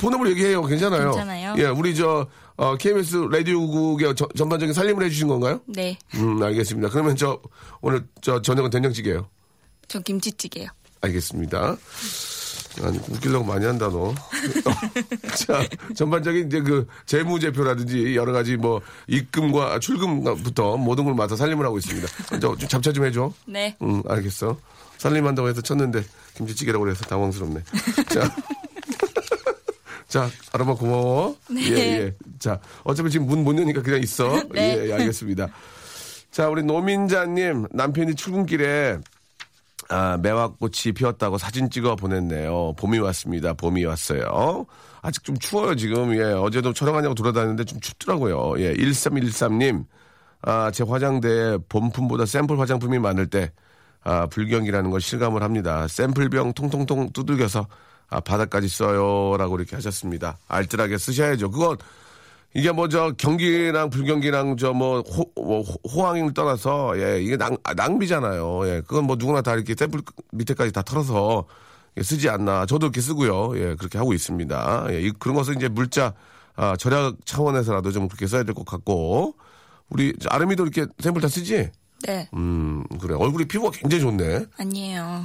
[0.00, 0.62] 본업을 얘기해요.
[0.64, 1.10] 괜찮아요.
[1.12, 1.54] 괜찮아요.
[1.58, 5.60] 예, 우리 저 어, KBS 라디오국의 저- 전반적인 살림을 해주신 건가요?
[5.66, 5.96] 네.
[6.16, 6.90] 음, 알겠습니다.
[6.90, 7.40] 그러면 저
[7.80, 9.26] 오늘 저 저녁은 된장찌개예요.
[9.88, 10.68] 전 김치찌개요.
[11.00, 11.76] 알겠습니다.
[12.82, 14.14] 아니, 웃기려고 많이 한다, 너.
[15.34, 15.66] 자,
[15.96, 22.06] 전반적인 이제 그 재무제표라든지 여러 가지 뭐 입금과 출금부터 모든 걸 맡아 살림을 하고 있습니다.
[22.38, 23.32] 저, 좀 잡차 좀 해줘.
[23.46, 23.76] 네.
[23.82, 24.56] 응, 알겠어.
[24.98, 26.04] 살림한다고 해서 쳤는데
[26.36, 27.62] 김치찌개라고 그래서 당황스럽네.
[28.12, 28.30] 자.
[30.10, 31.36] 자, 아름아 고마워.
[31.50, 31.70] 네.
[31.70, 32.14] 예, 예.
[32.40, 34.28] 자, 어차피 지금 문 못 여니까 그냥 있어.
[34.52, 34.76] 네.
[34.76, 35.46] 예, 예, 알겠습니다.
[36.32, 38.98] 자, 우리 노민자님, 남편이 출근길에
[39.88, 42.74] 아, 매화꽃이 피었다고 사진 찍어 보냈네요.
[42.76, 43.54] 봄이 왔습니다.
[43.54, 44.66] 봄이 왔어요.
[45.02, 46.14] 아직 좀 추워요, 지금.
[46.16, 48.54] 예, 어제도 촬영하냐고 돌아다녔는데 좀 춥더라고요.
[48.60, 49.84] 예, 1313님,
[50.42, 53.52] 아, 제 화장대에 본품보다 샘플 화장품이 많을 때,
[54.02, 55.86] 아, 불경이라는 걸 실감을 합니다.
[55.88, 57.66] 샘플병 통통통 두들겨서,
[58.10, 59.36] 아, 바닥까지 써요.
[59.38, 60.38] 라고 이렇게 하셨습니다.
[60.48, 61.50] 알뜰하게 쓰셔야죠.
[61.50, 61.76] 그건,
[62.52, 65.04] 이게 뭐 저 경기랑 불경기랑 저뭐
[65.94, 68.66] 호황을 떠나서 예 이게 낭, 아, 낭비잖아요.
[68.68, 71.44] 예 그건 뭐 누구나 다 이렇게 샘플 밑에까지 다 털어서
[71.96, 72.66] 예, 쓰지 않나.
[72.66, 73.56] 저도 이렇게 쓰고요.
[73.56, 74.86] 예 그렇게 하고 있습니다.
[74.90, 76.12] 예 이- 그런 것은 이제 물자
[76.56, 79.36] 아, 절약 차원에서라도 좀 그렇게 써야 될 것 같고
[79.88, 81.70] 우리 저 아름이도 이렇게 샘플 다 쓰지?
[82.02, 82.28] 네.
[82.34, 84.46] 음 그래 얼굴이 피부가 굉장히 좋네.
[84.58, 85.24] 아니에요.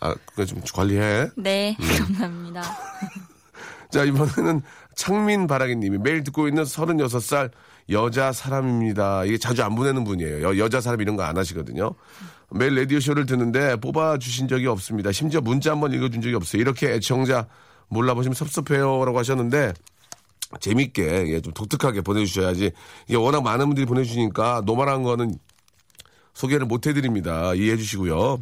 [0.00, 1.28] 아 그거 좀 관리해.
[1.36, 1.76] 네.
[1.80, 1.86] 음.
[1.98, 2.62] 감사합니다.
[3.90, 4.62] 자, 이번에는
[4.94, 7.50] 창민 바라기님이 매일 듣고 있는 36살
[7.90, 9.24] 여자 사람입니다.
[9.24, 10.58] 이게 자주 안 보내는 분이에요.
[10.58, 11.94] 여, 자 사람 이런 거 안 하시거든요.
[12.50, 15.12] 매일 라디오쇼를 듣는데 뽑아주신 적이 없습니다.
[15.12, 16.60] 심지어 문자 한번 읽어준 적이 없어요.
[16.62, 17.46] 이렇게 애청자
[17.88, 19.04] 몰라보시면 섭섭해요.
[19.04, 19.72] 라고 하셨는데,
[20.60, 22.72] 재밌게, 예, 좀 독특하게 보내주셔야지.
[23.06, 25.36] 이게 워낙 많은 분들이 보내주시니까 노말한 거는
[26.34, 27.54] 소개를 못 해드립니다.
[27.54, 28.40] 이해해 주시고요.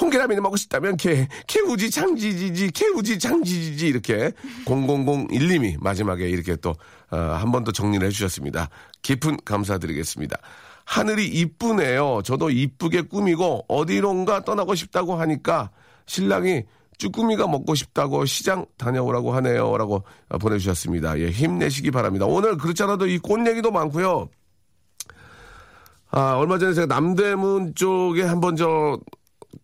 [0.00, 4.32] 홍게라면이 먹고 싶다면 개, 개우지 장지지지, 개우지 장지지지, 이렇게
[4.64, 6.74] 0001님이 마지막에 이렇게 또,
[7.10, 8.70] 어, 한번 더 정리를 해주셨습니다.
[9.02, 10.36] 깊은 감사드리겠습니다.
[10.84, 12.22] 하늘이 이쁘네요.
[12.24, 15.70] 저도 이쁘게 꾸미고 어디론가 떠나고 싶다고 하니까
[16.06, 16.64] 신랑이
[16.96, 19.76] 쭈꾸미가 먹고 싶다고 시장 다녀오라고 하네요.
[19.78, 21.18] 라고 어, 보내주셨습니다.
[21.20, 22.26] 예, 힘내시기 바랍니다.
[22.26, 24.28] 오늘 그렇지 않아도 이 꽃 얘기도 많고요.
[26.10, 28.98] 아, 얼마 전에 제가 남대문 쪽에 한번 저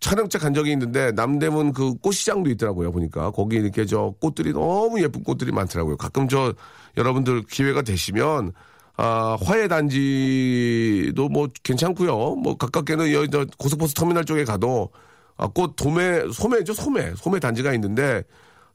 [0.05, 3.31] 촬영차 간 적이 있는데 남대문 그 꽃시장도 있더라고요 보니까.
[3.31, 5.97] 거기 이렇게 저 꽃들이 너무 예쁜 꽃들이 많더라고요.
[5.97, 6.53] 가끔 저
[6.99, 8.53] 여러분들 기회가 되시면
[8.99, 12.35] 아 화해 단지도 뭐 괜찮고요.
[12.37, 14.91] 뭐 가깝게는 여기 저 고속버스 터미널 쪽에 가도
[15.39, 17.15] 아, 꽃 도매 소매죠 소매.
[17.17, 18.25] 소매 단지가 있는데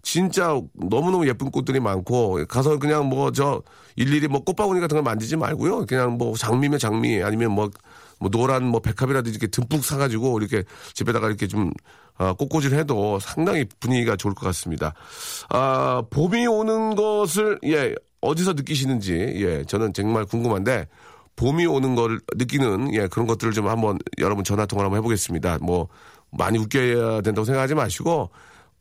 [0.02, 3.62] 진짜 너무너무 예쁜 꽃들이 많고 가서 그냥 뭐 저
[3.96, 5.86] 일일이 뭐 꽃바구니 같은 걸 만지지 말고요.
[5.86, 7.70] 그냥 뭐 장미면 장미 아니면 뭐,
[8.20, 11.72] 뭐 노란 뭐 백합이라든지 이렇게 듬뿍 사가지고 이렇게 집에다가 이렇게 좀
[12.18, 14.94] 아, 꽃꽂이를 해도 상당히 분위기가 좋을 것 같습니다.
[15.50, 20.88] 아, 봄이 오는 것을 예 어디서 느끼시는지 예 저는 정말 궁금한데
[21.38, 25.60] 봄이 오는 걸 느끼는 예 그런 것들을 좀 한번 여러분 전화 통화를 한번 해보겠습니다.
[25.62, 25.88] 뭐
[26.32, 28.30] 많이 웃겨야 된다고 생각하지 마시고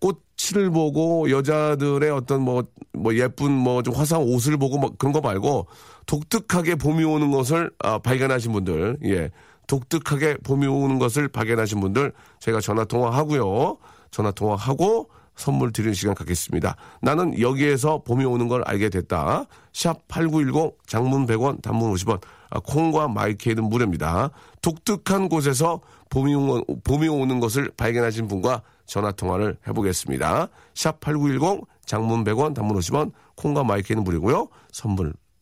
[0.01, 5.21] 꽃을 보고 여자들의 어떤 뭐, 뭐 예쁜 뭐 좀 화사한 옷을 보고 뭐 그런 거
[5.21, 5.67] 말고
[6.09, 9.31] 독특하게 봄이 오는 것을 아, 발견하신 분들, 예.
[9.67, 13.77] 독특하게 봄이 오는 것을 발견하신 분들 제가 전화 통화하고요.
[14.11, 16.77] 전화 통화하고 선물 드리는 시간 갖겠습니다.
[17.03, 19.45] 나는 여기에서 봄이 오는 걸 알게 됐다.
[19.75, 24.31] 샵 8910 장문 100원 단문 50원 아, 콩과 마이케이는 무료입니다.
[24.63, 30.49] 독특한 곳에서 봄이, 오, 봄이 오는 것을 발견하신 분과 전화 통화를 해보겠습니다.
[30.75, 34.49] 샵 8910 장문 100원 단문 50원 콩과 마이케이는 무료고요.
[34.73, 35.13] 선물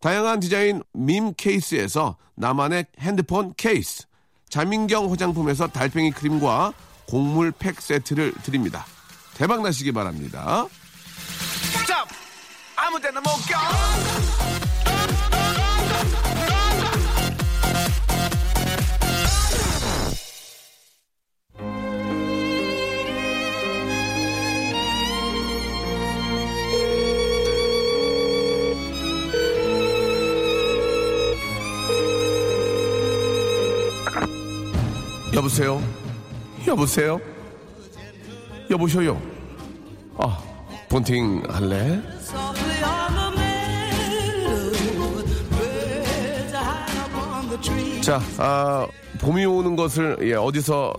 [0.00, 4.06] 다양한 디자인 밈 케이스에서 나만의 핸드폰 케이스,
[4.48, 6.72] 자민경 화장품에서 달팽이 크림과
[7.06, 8.86] 곡물 팩 세트를 드립니다.
[9.34, 10.66] 대박 나시기 바랍니다.
[11.82, 12.08] stop!
[12.76, 14.59] 아무 데나 못 가!
[35.50, 35.82] 여보세요?
[36.68, 37.20] 여보세요?
[38.70, 39.20] 여보셔요?
[40.16, 40.38] 아,
[40.88, 42.00] 본팅 할래?
[48.00, 48.86] 자, 아,
[49.20, 50.94] 봄이 오는 것을 예, 어디서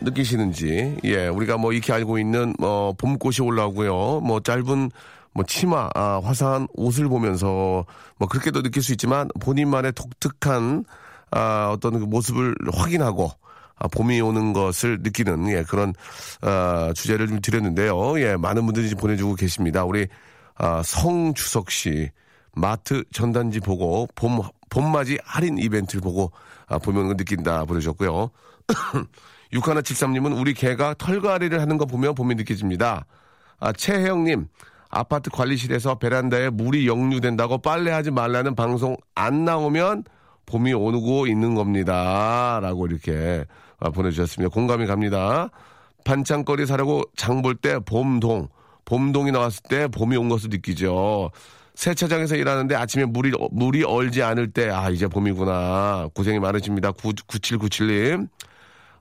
[0.00, 4.20] 느끼시는지 예, 우리가 뭐 익히 알고 있는 뭐 봄꽃이 올라오고요.
[4.20, 4.92] 뭐 짧은
[5.32, 7.84] 뭐 치마, 아, 화사한 옷을 보면서
[8.16, 10.84] 뭐 그렇게도 느낄 수 있지만 본인만의 독특한
[11.32, 13.47] 아, 어떤 그 모습을 확인하고 아,
[13.92, 15.94] 봄이 오는 것을 느끼는 예, 그런
[16.40, 18.20] 아, 주제를 좀 드렸는데요.
[18.20, 19.84] 예, 많은 분들이 보내주고 계십니다.
[19.84, 20.08] 우리
[20.56, 22.10] 아, 성주석 씨
[22.54, 26.32] 마트 전단지 보고 봄 봄맞이 할인 이벤트를 보고
[26.66, 28.30] 아, 걸 느낀다 보내주셨고요.
[29.52, 33.06] 6173님은 우리 개가 털갈이를 하는 거 보면 봄이 느껴집니다.
[33.60, 34.46] 아, 최혜영님,
[34.90, 40.04] 아파트 관리실에서 베란다에 물이 역류된다고 빨래하지 말라는 방송 안 나오면
[40.46, 42.58] 봄이 오고 있는 겁니다.
[42.60, 44.52] 라고 이렇게 아, 보내주셨습니다.
[44.52, 45.50] 공감이 갑니다.
[46.04, 48.48] 반찬거리 사려고 장 볼 때 봄동,
[48.84, 51.30] 봄동이 나왔을 때 봄이 온 것을 느끼죠.
[51.74, 56.08] 세차장에서 일하는데 아침에 물이, 물이 얼지 않을 때, 아, 이제 봄이구나.
[56.14, 56.90] 고생이 많으십니다.
[56.90, 58.28] 9, 9797님.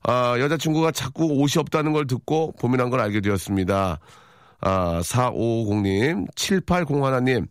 [0.03, 3.99] 아, 여자친구가 자꾸 옷이 없다는 걸 듣고 봄이란 걸 알게 되었습니다.
[4.61, 7.47] 아, 4550님, 7801님,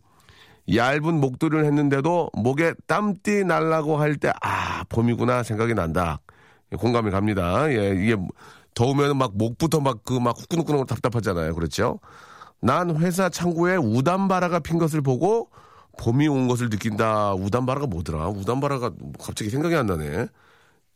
[0.73, 6.19] 얇은 목도리를 했는데도 목에 땀띠 날라고 할 때, 아, 봄이구나 생각이 난다.
[6.75, 7.71] 공감이 갑니다.
[7.71, 8.15] 예, 이게
[8.73, 11.55] 더우면 막 목부터 막 그막 후끈후끈하고 답답하잖아요.
[11.55, 11.99] 그렇죠?
[12.61, 15.49] 난 회사 창고에 우담바라가 핀 것을 보고
[15.97, 17.33] 봄이 온 것을 느낀다.
[17.33, 18.29] 우담바라가 뭐더라?
[18.29, 20.27] 우담바라가 갑자기 생각이 안 나네.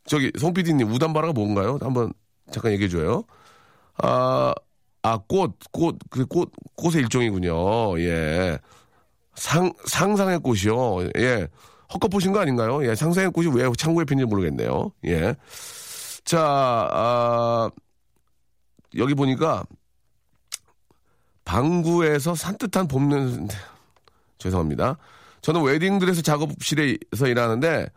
[0.04, 1.78] 저기 송 PD님 우담바라가 뭔가요?
[1.80, 2.12] 한번
[2.50, 3.24] 잠깐 얘기해 줘요.
[3.98, 4.54] 아,
[5.02, 7.98] 아, 꽃, 꽃, 그 꽃, 꽃의 일종이군요.
[8.00, 8.58] 예.
[9.34, 11.08] 상, 상상의 꽃이요.
[11.18, 11.48] 예.
[11.92, 12.84] 헛것 보신 거 아닌가요?
[12.86, 12.94] 예.
[12.94, 14.92] 상상의 꽃이 왜 창고에 핀지 모르겠네요.
[15.04, 15.34] 예.
[16.24, 17.70] 자, 아,
[18.96, 19.64] 여기 보니까
[21.44, 23.56] 방구에서 산뜻한 봄 냄새,
[24.38, 24.98] 죄송합니다.
[25.40, 27.88] 저는 웨딩드레스 작업실에서 일하는데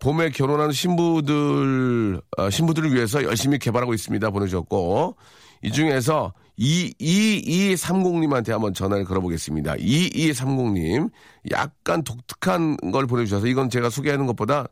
[0.00, 4.30] 봄에 결혼하는 신부들 어, 신부들을 위해서 열심히 개발하고 있습니다.
[4.30, 5.16] 보내주셨고
[5.62, 9.74] 이 중에서 2230님한테 한번 전화를 걸어보겠습니다.
[9.76, 11.10] 2230님
[11.50, 14.66] 약간 독특한 걸 보내주셔서 이건 제가 소개하는 것보다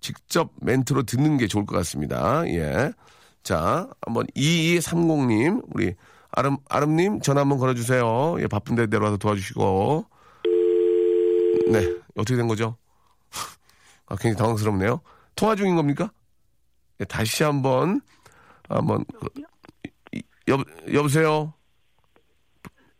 [0.00, 2.46] 직접 멘트로 듣는 게 좋을 것 같습니다.
[2.46, 2.92] 예.
[3.42, 5.94] 자, 한번 2230님 우리
[6.30, 8.36] 아름 아름님 전화 한번 걸어주세요.
[8.40, 10.06] 예, 바쁜데 내려와서 도와주시고
[11.72, 12.76] 네 어떻게 된 거죠?
[14.06, 15.00] 아, 굉장히 당황스럽네요.
[15.34, 16.10] 통화 중인 겁니까?
[16.98, 18.00] 네, 다시 한번
[18.68, 19.44] 한번 그, 이-
[20.48, 20.58] 여
[20.92, 21.52] 여보세요.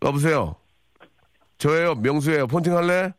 [0.03, 0.57] 여보세요.
[1.59, 1.95] 저예요.
[1.97, 2.47] 명수예요.
[2.47, 3.13] 폰팅 할래?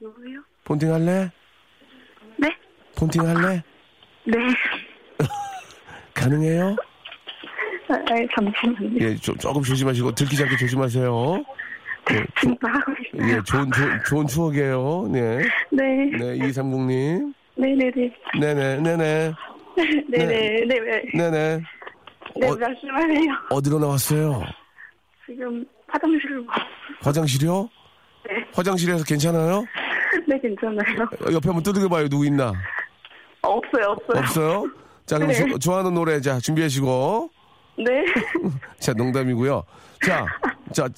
[0.00, 0.42] 누구요?
[0.64, 1.30] 폰팅 할래?
[2.38, 2.48] 네?
[2.96, 3.62] 폰팅 할래?
[4.26, 4.36] 네.
[6.14, 6.76] 가능해요?
[7.88, 8.98] 아, 아, 잠시만요.
[9.00, 11.44] 예, 조, 조금 조심하시고 들키지 않게 조심하세요.
[12.12, 12.14] 예,
[13.16, 13.36] 있어요.
[13.36, 15.08] 예, 좋은 좋은, 좋은 추억이에요.
[15.10, 15.38] 네.
[15.70, 16.10] 네.
[16.18, 17.34] 네, 2230님.
[17.56, 18.10] 네네네.
[18.40, 19.32] 네네, 네네,
[20.10, 20.66] 네네.
[20.66, 20.66] 네.
[20.66, 21.02] 네.
[21.14, 21.62] 네네.
[22.36, 23.32] 네, 어, 말씀하세요.
[23.50, 24.42] 어디로 나왔어요?
[25.26, 26.44] 지금 화장실로.
[27.00, 27.68] 화장실이요?
[28.28, 28.44] 네.
[28.54, 29.64] 화장실에서 괜찮아요?
[30.26, 31.08] 네, 괜찮아요.
[31.32, 32.08] 옆에 한번 두들겨봐요.
[32.08, 32.52] 누구 있나?
[33.42, 34.20] 없어요, 없어요.
[34.22, 34.64] 없어요?
[35.06, 35.34] 자, 그럼 네.
[35.50, 37.30] 조- 좋아하는 노래, 자, 준비하시고.
[37.78, 38.04] 네.
[38.78, 39.62] 자, 농담이고요.
[40.06, 40.26] 자,
[40.72, 40.88] 자,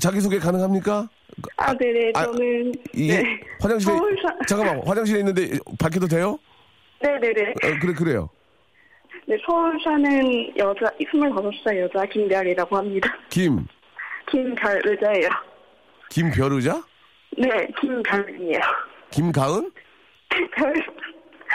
[0.00, 1.08] 자기 소개 가능합니까?
[1.56, 2.12] 아, 네네.
[2.14, 2.72] 아, 저는.
[2.94, 3.40] 이게 네.
[3.60, 4.28] 화장실에, 서울사.
[4.48, 6.38] 잠깐만, 화장실에 있는데 밝혀도 돼요?
[7.02, 7.50] 네네네.
[7.50, 8.28] 어, 그래, 그래요.
[9.26, 13.08] 네, 서울 사는 여자, 25살 여자 김별이라고 합니다.
[13.30, 13.66] 김,
[14.30, 15.28] 김별 의자예요.
[16.10, 16.82] 김별 의자?
[17.38, 17.48] 네,
[17.80, 18.60] 김별이에요.
[19.10, 19.70] 김가은?
[20.56, 20.74] 별.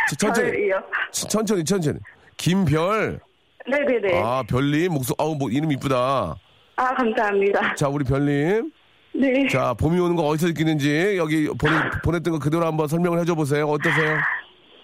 [0.10, 0.82] 저- 천천히, 별이요.
[1.12, 2.00] 천- 천천히, 천천히.
[2.38, 3.20] 김별.
[3.68, 4.22] 네네네.
[4.22, 6.36] 아, 아, 별님, 목소, 아우, 뭐, 이름 이쁘다.
[6.76, 7.74] 감사합니다.
[7.76, 8.72] 자, 우리 별님.
[9.14, 9.48] 네.
[9.48, 11.74] 자, 봄이 오는 거 어디서 느끼는지, 여기 보내,
[12.04, 13.66] 보냈던 거 그대로 한번 설명을 해줘 보세요.
[13.68, 14.18] 어떠세요?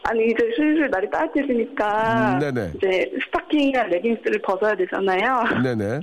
[0.04, 2.34] 아니, 이제 슬슬 날이 따뜻해지니까.
[2.34, 2.72] 음, 네네.
[2.76, 5.44] 이제 스타킹이나 레깅스를 벗어야 되잖아요.
[5.64, 6.00] 네네.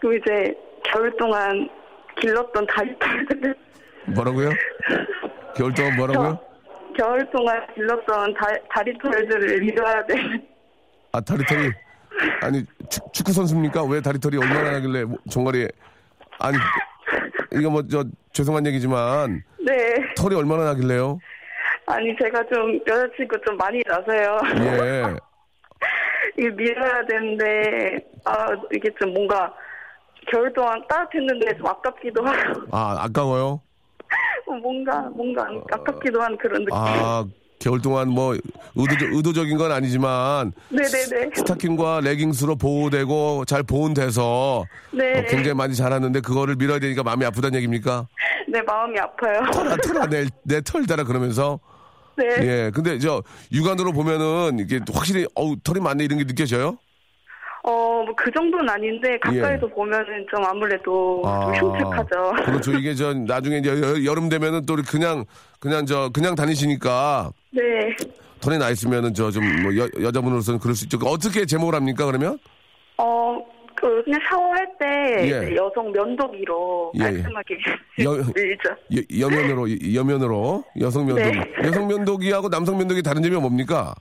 [0.00, 1.68] 그럼 이제 겨울 동안
[2.20, 3.54] 길렀던 다리털들을.
[4.14, 4.50] 뭐라고요?
[5.56, 6.38] 겨울 동안 뭐라고요?
[6.96, 10.14] 겨울 동안 길렀던 다, 다리털들을 밀어야 돼.
[11.12, 11.70] 아, 다리털이.
[12.40, 13.84] 아니, 축, 축구 선수입니까?
[13.84, 15.68] 왜 다리털이 얼마나 나길래, 뭐, 종아리.
[16.38, 16.56] 아니,
[17.52, 19.74] 이거 뭐, 저, 죄송한 얘기지만, 네.
[20.16, 21.18] 털이 얼마나 나길래요?
[21.86, 24.38] 아니, 제가 좀 여자친구 좀 많이 나서요.
[24.60, 25.16] 예.
[26.36, 29.52] 이게 밀어야 되는데, 아, 이게 좀 뭔가,
[30.30, 33.60] 겨울 동안 따뜻했는데 좀 아깝기도 하고, 아, 아까워요?
[34.60, 36.76] 뭔가, 뭔가 아깝기도 한 그런 느낌.
[36.76, 37.24] 아,
[37.60, 38.34] 겨울 동안 뭐,
[38.74, 41.30] 의도적, 의도적인 건 아니지만, 네네네.
[41.36, 45.20] 스타킹과 레깅스로 보호되고, 잘 보온돼서, 네.
[45.20, 48.08] 어, 굉장히 많이 자랐는데, 그거를 밀어야 되니까 마음이 아프다는 얘기입니까?
[48.48, 49.40] 네, 마음이 아파요.
[49.52, 51.60] 털아, 털아, 내, 내 털다라 그러면서.
[52.16, 52.24] 네.
[52.40, 52.70] 예.
[52.74, 56.78] 근데 저, 육안으로 보면은, 이게 확실히, 어우, 털이 많네, 이런 게 느껴져요?
[57.62, 57.70] 어,
[58.04, 61.22] 뭐 그 정도는 아닌데 가까이서 보면은 좀 아무래도
[61.58, 62.32] 좀 흉측하죠.
[62.40, 62.44] 예.
[62.44, 62.72] 그렇죠.
[62.72, 65.24] 이게 저 나중에 이제 여- 여름 되면은 또 그냥
[65.58, 67.62] 그냥 저 그냥 다니시니까 네.
[68.40, 70.98] 털이 나 있으면은 저 좀 뭐 여자분으로서는 그럴 수 있죠.
[71.04, 72.38] 어떻게 제목을 합니까 그러면?
[72.98, 73.38] 어,
[73.76, 74.86] 그 그냥 샤워할 때
[75.22, 75.26] 예.
[75.26, 77.04] 이제 여성 면도기로 예, 예.
[77.22, 77.58] 깔끔하게
[78.04, 78.70] 여- 밀죠.
[79.20, 81.52] 여, 여면으로 이- 여면으로 여성 면도기 네.
[81.64, 83.94] 여성 면도기하고 남성 면도기 다른 점이 뭡니까?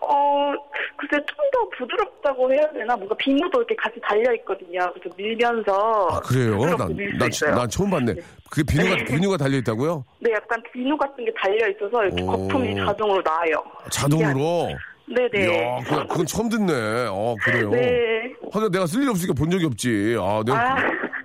[0.00, 0.52] 어,
[0.96, 2.96] 글쎄 좀 더 부드럽다고 해야 되나?
[2.96, 4.90] 뭔가 비누도 이렇게 같이 달려 있거든요.
[4.94, 6.56] 그래서 밀면서 아 그래요?
[6.58, 7.54] 부드럽게 밀수 난, 있어요.
[7.54, 8.14] 난 처음 봤네.
[8.50, 10.02] 그게 비누가 비누가 달려 있다고요?
[10.20, 12.26] 네, 약간 비누 같은 게 달려 있어서 이렇게 오.
[12.26, 13.62] 거품이 자동으로 나요.
[13.90, 14.70] 자동으로.
[15.14, 15.44] 네네.
[15.44, 16.72] 이야, 그건, 그건 처음 듣네.
[17.10, 17.70] 어 그래요.
[17.70, 18.32] 네.
[18.52, 20.16] 하긴 내가 쓸 일 없으니까 본 적이 없지.
[20.18, 20.76] 아, 내가 아.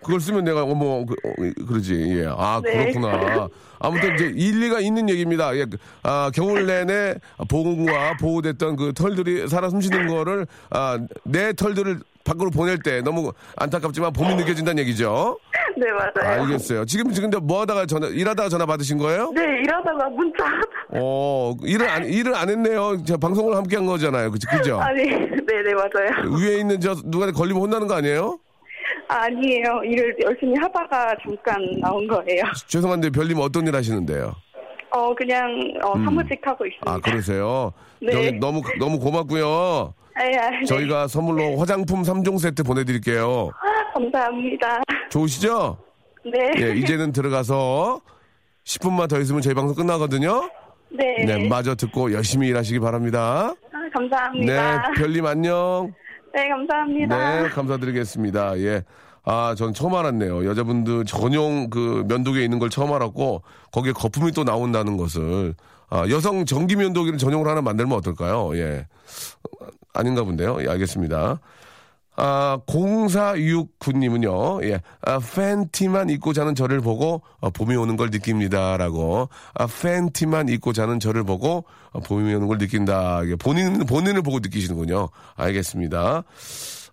[0.04, 1.16] 그, 걸 쓰면 내가 어머 그,
[1.70, 2.28] 러지 예.
[2.30, 2.92] 아 네.
[2.94, 3.50] 그렇구나.
[3.80, 5.56] 아무튼 이제 일리가 있는 얘기입니다.
[5.58, 5.66] 예.
[5.66, 7.16] 그, 아, 겨울 내내
[7.50, 14.12] 보온과 보호됐던 그 털들이 살아 숨쉬는 거를 아, 내 털들을 밖으로 보낼 때 너무 안타깝지만
[14.14, 15.38] 봄이 느껴진다는 얘기죠.
[15.78, 16.42] 네, 맞아요.
[16.42, 16.86] 알겠어요.
[16.86, 19.32] 지금 지금 뭐 하다가 전화 일하다가 전화 받으신 거예요?
[19.36, 20.46] 네, 일하다가 문자.
[20.90, 23.04] 어, 일을 안 일을 안 했네요.
[23.06, 24.32] 저 방송을 함께 한 거잖아요.
[24.32, 24.50] 그죠?
[24.50, 24.80] 그죠?
[24.82, 26.36] 아니, 네네, 맞아요.
[26.40, 28.40] 위에 있는 저 누가 걸리면 혼나는 거 아니에요?
[29.08, 29.82] 아니에요.
[29.86, 32.44] 일을 열심히 하다가 잠깐 나온 거예요.
[32.68, 34.34] 죄송한데 별님 어떤 일 하시는데요?
[34.90, 35.50] 어, 그냥,
[35.84, 36.92] 어, 사무직 하고 있습니다.
[36.92, 36.96] 음.
[36.96, 37.74] 아 그러세요?
[38.02, 38.12] 네.
[38.12, 39.94] 저기 너무 너무 고맙고요.
[40.16, 40.64] 아, 아, 네.
[40.66, 43.52] 저희가 선물로 화장품 3종 세트 보내드릴게요.
[43.98, 44.82] 아, 감사합니다.
[45.10, 45.78] 좋으시죠?
[46.24, 46.52] 네.
[46.62, 48.02] 예, 이제는 들어가서
[48.64, 50.50] 10분만 더 있으면 저희 방송 끝나거든요.
[50.90, 51.26] 네.
[51.26, 53.54] 네, 마저 듣고 열심히 일하시기 바랍니다.
[53.74, 54.92] 아, 네, 감사합니다.
[54.98, 55.94] 별님 안녕.
[56.34, 57.42] 네, 감사합니다.
[57.42, 58.60] 네, 감사드리겠습니다.
[58.60, 58.84] 예.
[59.24, 60.46] 아, 전 처음 알았네요.
[60.46, 65.56] 여자분들 전용 그 면도기에 있는 걸 처음 알았고, 거기에 거품이 또 나온다는 것을.
[65.90, 68.56] 아, 여성 전기 면도기를 전용으로 하나 만들면 어떨까요?
[68.58, 68.86] 예.
[69.94, 70.62] 아닌가 본데요.
[70.62, 71.40] 예, 알겠습니다.
[72.20, 78.76] 아, 0469님은요, 예, 아, 팬티만 입고 자는 저를 보고, 어, 봄이 오는 걸 느낍니다.
[78.76, 83.22] 라고, 아, 팬티만 입고 자는 저를 보고, 어, 봄이 오는 걸 느낀다.
[83.24, 85.10] 이게 본인, 본인을 보고 느끼시는군요.
[85.36, 86.24] 알겠습니다.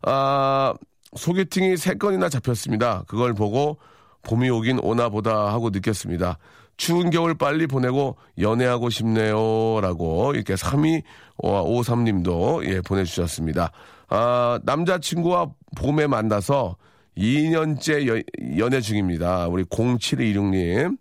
[0.03, 0.75] 아,
[1.17, 3.05] 소개팅이 세건이나 잡혔습니다.
[3.07, 3.79] 그걸 보고,
[4.25, 6.37] 봄이 오긴 오나 보다 하고 느꼈습니다.
[6.77, 9.81] 추운 겨울 빨리 보내고 연애하고 싶네요.
[9.81, 13.71] 라고 이렇게 3253님도 예, 보내주셨습니다.
[14.09, 16.77] 아, 남자친구와 봄에 만나서
[17.17, 19.47] 2년째 여- 연애 중입니다.
[19.49, 20.99] 우리 0726님.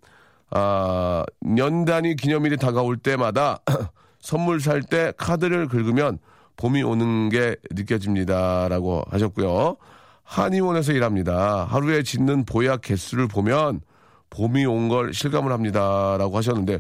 [0.51, 1.23] 아,
[1.57, 3.59] 연단위 기념일이 다가올 때마다
[4.19, 6.19] 선물 살 때 카드를 긁으면
[6.57, 8.67] 봄이 오는 게 느껴집니다.
[8.69, 9.77] 라고 하셨고요.
[10.23, 11.65] 한의원에서 일합니다.
[11.65, 13.81] 하루에 짓는 보약 개수를 보면
[14.29, 16.15] 봄이 온 걸 실감을 합니다.
[16.17, 16.79] 라고 하셨는데,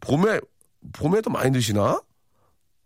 [0.00, 0.40] 봄에,
[0.92, 2.00] 봄에도 많이 드시나?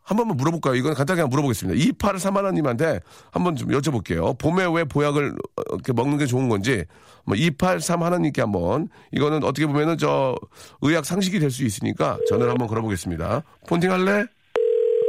[0.02, 0.74] 한 번만 물어볼까요?
[0.74, 1.78] 이건 간단하게 물어보겠습니다.
[1.92, 4.36] 2831님한테 한번 좀 여쭤볼게요.
[4.38, 6.84] 봄에 왜 보약을 어, 이렇게 먹는 게 좋은 건지,
[7.24, 10.34] 뭐, 2831님께 한번, 이거는 어떻게 보면은 저,
[10.80, 13.42] 의학 상식이 될 수 있으니까 전화를 한번 걸어보겠습니다.
[13.68, 14.24] 폰팅 할래?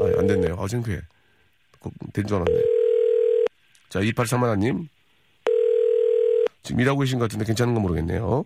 [0.01, 0.57] 아, 안 됐네요.
[0.59, 0.99] 아, 창피해.
[2.13, 2.61] 된줄 알았네.
[3.89, 4.87] 자, 2831님.
[6.61, 8.43] 지금 일하고 계신 것 같은데 괜찮은 건 모르겠네요.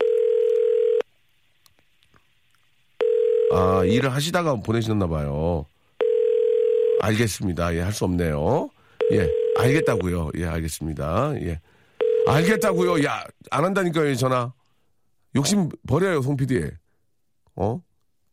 [3.51, 5.65] 아, 일을 하시다가 보내셨나 봐요.
[7.01, 7.75] 알겠습니다.
[7.75, 8.69] 예, 할 수 없네요.
[9.11, 9.29] 예,
[9.59, 10.31] 알겠다고요.
[10.37, 11.33] 예, 알겠습니다.
[11.41, 11.59] 예.
[12.27, 13.03] 알겠다고요.
[13.05, 14.51] 야, 안 한다니까요, 전화.
[15.35, 16.69] 욕심 버려요, 송 PD.
[17.55, 17.81] 어?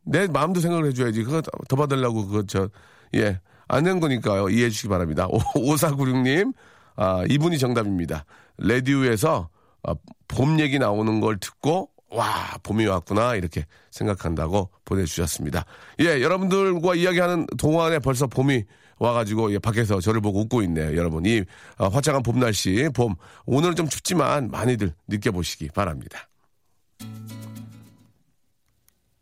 [0.05, 1.23] 내 마음도 생각을 해줘야지.
[1.25, 2.69] 그거 더 받으려고, 그거, 저,
[3.15, 3.41] 예.
[3.69, 4.51] 안 된 거니까요.
[4.51, 5.27] 이해해 주시기 바랍니다.
[5.29, 6.53] 5496님,
[6.97, 8.25] 아, 이분이 정답입니다.
[8.59, 9.49] 레디오에서
[9.85, 9.95] 아,
[10.29, 15.65] 봄 얘기 나오는 걸 듣고, 와, 봄이 왔구나, 이렇게 생각한다고 보내주셨습니다.
[16.01, 18.65] 예, 여러분들과 이야기하는 동안에 벌써 봄이
[18.99, 21.27] 와가지고, 예, 밖에서 저를 보고 웃고 있네요, 여러분.
[21.27, 21.43] 이
[21.77, 23.17] 아, 화창한 봄 날씨, 봄.
[23.47, 26.29] 오늘은 좀 춥지만 많이들 느껴보시기 바랍니다.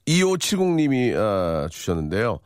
[0.06, 2.40] 2570님이 아, 주셨는데요.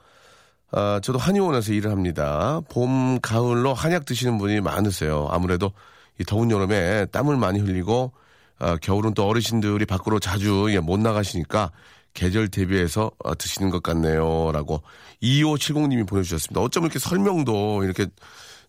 [0.70, 2.60] 아, 저도 한의원에서 일을 합니다.
[2.70, 5.26] 봄, 가을로 한약 드시는 분이 많으세요.
[5.30, 5.72] 아무래도
[6.20, 8.12] 이 더운 여름에 땀을 많이 흘리고
[8.58, 11.72] 아, 겨울은 또 어르신들이 밖으로 자주 예, 못 나가시니까
[12.14, 14.50] 계절 대비해서 어, 드시는 것 같네요.
[14.52, 14.82] 라고
[15.22, 16.60] 2570님이 보내주셨습니다.
[16.60, 18.06] 어쩜 이렇게 설명도 이렇게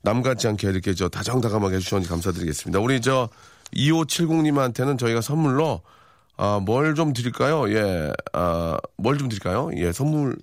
[0.01, 2.79] 남 같지 않게 이렇게 저 다정다감하게 해주셨는지 감사드리겠습니다.
[2.79, 3.29] 우리 저
[3.75, 5.81] 2570님한테는 저희가 선물로
[6.37, 7.69] 아, 뭘 좀 드릴까요?
[7.73, 9.71] 예, 아, 뭘 좀 드릴까요?
[9.75, 10.35] 예, 선물,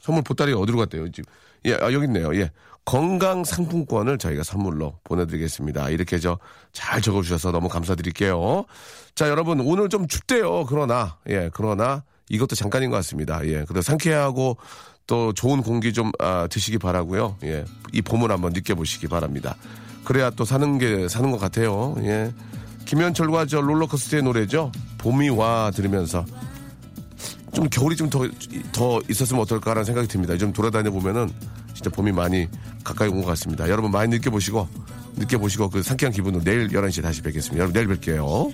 [0.00, 1.30] 선물 보따리가 어디로 갔대요, 지금?
[1.66, 2.34] 예, 아, 여기 있네요.
[2.36, 2.50] 예.
[2.86, 5.90] 건강 상품권을 저희가 선물로 보내드리겠습니다.
[5.90, 6.38] 이렇게 저
[6.76, 8.66] 잘 적어주셔서 너무 감사드릴게요.
[9.14, 10.66] 자, 여러분, 오늘 좀 춥대요.
[10.66, 13.40] 그러나, 예, 그러나 이것도 잠깐인 것 같습니다.
[13.46, 14.58] 예, 그래도 상쾌하고
[15.06, 17.38] 또 좋은 공기 좀 아, 드시기 바라고요.
[17.44, 17.64] 예,
[17.94, 19.56] 이 봄을 한번 느껴보시기 바랍니다.
[20.04, 21.96] 그래야 또 사는 게 사는 것 같아요.
[22.00, 22.30] 예,
[22.84, 24.70] 김현철과 저 롤러코스터의 노래죠.
[24.98, 26.26] 봄이 와 들으면서
[27.54, 30.36] 좀 겨울이 좀 더더 있었으면 어떨까라는 생각이 듭니다.
[30.36, 31.30] 좀 돌아다녀 보면은
[31.76, 32.48] 진짜 봄이 많이
[32.82, 33.68] 가까이 온 것 같습니다.
[33.68, 34.66] 여러분 많이 느껴보시고
[35.16, 37.58] 느껴보시고 그 상쾌한 기분으로 내일 11시에 다시 뵙겠습니다.
[37.62, 38.52] 여러분 내일 뵐게요.